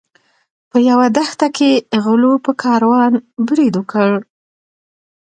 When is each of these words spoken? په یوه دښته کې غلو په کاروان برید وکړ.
په 0.69 0.77
یوه 0.89 1.05
دښته 1.15 1.47
کې 1.57 1.71
غلو 2.03 2.33
په 2.45 2.51
کاروان 2.63 3.13
برید 3.47 3.73
وکړ. 3.77 4.09